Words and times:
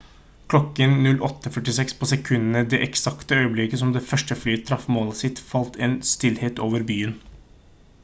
klokken 0.51 0.95
08:46 1.07 1.97
på 1.99 2.07
sekundet 2.13 2.73
det 2.73 2.79
eksakte 2.87 3.41
øyeblikket 3.43 3.83
som 3.83 3.95
det 3.97 4.05
første 4.15 4.41
flyet 4.43 4.67
traff 4.73 4.91
målet 4.99 5.23
sitt 5.23 5.45
falt 5.55 5.81
en 5.91 5.97
stillhet 6.17 6.67
over 6.69 6.91
byen 6.93 7.19